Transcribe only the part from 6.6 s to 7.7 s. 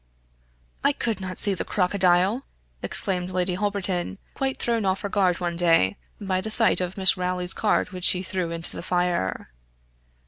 of Miss Rowley's